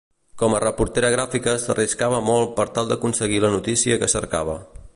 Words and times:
Com 0.41 0.53
a 0.55 0.61
reportera 0.61 1.11
gràfica 1.15 1.53
s'arriscava 1.65 2.21
molt 2.29 2.55
per 2.59 2.65
tal 2.79 2.89
d'aconseguir 2.93 3.43
la 3.45 3.53
notícia 3.57 3.99
que 4.05 4.13
cercava. 4.17 4.57